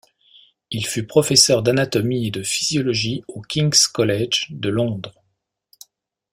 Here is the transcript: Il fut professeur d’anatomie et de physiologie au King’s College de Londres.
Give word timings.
Il 0.71 0.87
fut 0.87 1.05
professeur 1.05 1.61
d’anatomie 1.61 2.25
et 2.25 2.31
de 2.31 2.41
physiologie 2.41 3.23
au 3.27 3.41
King’s 3.43 3.85
College 3.87 4.47
de 4.49 4.69
Londres. 4.69 5.13